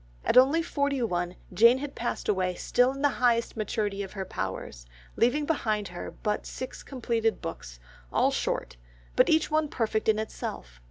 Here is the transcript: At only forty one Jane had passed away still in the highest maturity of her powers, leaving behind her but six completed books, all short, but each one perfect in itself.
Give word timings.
At 0.25 0.35
only 0.35 0.63
forty 0.63 0.99
one 1.03 1.35
Jane 1.53 1.77
had 1.77 1.93
passed 1.93 2.27
away 2.27 2.55
still 2.55 2.91
in 2.91 3.03
the 3.03 3.09
highest 3.21 3.55
maturity 3.55 4.01
of 4.01 4.13
her 4.13 4.25
powers, 4.25 4.87
leaving 5.15 5.45
behind 5.45 5.89
her 5.89 6.09
but 6.09 6.47
six 6.47 6.81
completed 6.81 7.39
books, 7.39 7.79
all 8.11 8.31
short, 8.31 8.77
but 9.15 9.29
each 9.29 9.51
one 9.51 9.69
perfect 9.69 10.09
in 10.09 10.17
itself. 10.17 10.79